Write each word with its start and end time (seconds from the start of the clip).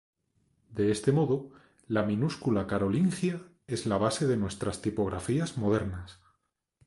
De 0.71 0.89
este 0.89 1.11
modo, 1.11 1.51
la 1.87 2.01
minúscula 2.01 2.65
carolingia 2.65 3.39
es 3.67 3.85
la 3.85 3.99
base 3.99 4.25
de 4.25 4.35
nuestras 4.35 4.81
tipografías 4.81 5.57
modernas. 5.59 6.19